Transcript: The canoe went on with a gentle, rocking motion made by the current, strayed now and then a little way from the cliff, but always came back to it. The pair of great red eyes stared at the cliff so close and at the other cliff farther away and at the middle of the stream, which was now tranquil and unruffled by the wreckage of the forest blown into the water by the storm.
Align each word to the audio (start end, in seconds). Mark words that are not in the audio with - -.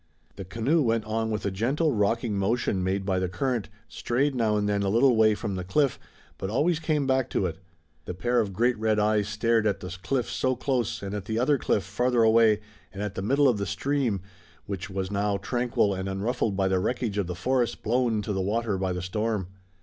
The 0.35 0.45
canoe 0.45 0.81
went 0.81 1.05
on 1.05 1.29
with 1.29 1.45
a 1.45 1.51
gentle, 1.51 1.93
rocking 1.93 2.35
motion 2.35 2.83
made 2.83 3.05
by 3.05 3.19
the 3.19 3.29
current, 3.29 3.69
strayed 3.87 4.33
now 4.33 4.57
and 4.57 4.67
then 4.67 4.81
a 4.81 4.89
little 4.89 5.15
way 5.15 5.35
from 5.35 5.53
the 5.53 5.63
cliff, 5.63 5.99
but 6.39 6.49
always 6.49 6.79
came 6.79 7.05
back 7.05 7.29
to 7.29 7.45
it. 7.45 7.59
The 8.05 8.15
pair 8.15 8.39
of 8.41 8.51
great 8.51 8.75
red 8.79 8.97
eyes 8.97 9.27
stared 9.27 9.67
at 9.67 9.79
the 9.79 9.95
cliff 10.01 10.27
so 10.27 10.55
close 10.55 11.03
and 11.03 11.13
at 11.13 11.25
the 11.25 11.37
other 11.37 11.59
cliff 11.59 11.83
farther 11.83 12.23
away 12.23 12.61
and 12.91 13.03
at 13.03 13.13
the 13.13 13.21
middle 13.21 13.47
of 13.47 13.59
the 13.59 13.67
stream, 13.67 14.21
which 14.65 14.89
was 14.89 15.11
now 15.11 15.37
tranquil 15.37 15.93
and 15.93 16.09
unruffled 16.09 16.57
by 16.57 16.67
the 16.67 16.79
wreckage 16.79 17.19
of 17.19 17.27
the 17.27 17.35
forest 17.35 17.83
blown 17.83 18.11
into 18.15 18.33
the 18.33 18.41
water 18.41 18.79
by 18.79 18.93
the 18.93 19.03
storm. 19.03 19.49